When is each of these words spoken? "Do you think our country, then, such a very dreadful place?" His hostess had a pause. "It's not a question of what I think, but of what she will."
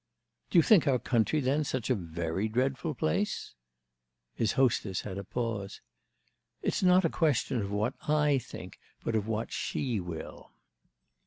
"Do 0.49 0.57
you 0.57 0.63
think 0.63 0.87
our 0.87 0.97
country, 0.97 1.41
then, 1.41 1.63
such 1.63 1.91
a 1.91 1.93
very 1.93 2.47
dreadful 2.47 2.95
place?" 2.95 3.53
His 4.33 4.53
hostess 4.53 5.01
had 5.01 5.19
a 5.19 5.23
pause. 5.23 5.79
"It's 6.63 6.81
not 6.81 7.05
a 7.05 7.09
question 7.11 7.61
of 7.61 7.69
what 7.69 7.93
I 8.09 8.39
think, 8.39 8.79
but 9.03 9.13
of 9.15 9.27
what 9.27 9.51
she 9.51 9.99
will." 9.99 10.53